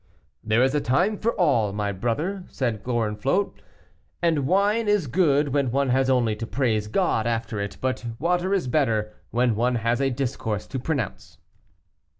[0.43, 3.61] "There is a time for all, my brother," said Gorenflot,
[4.19, 8.51] "and wine is good when one has only to praise God after it, but water
[8.51, 11.37] is better when one has a discourse to pronounce."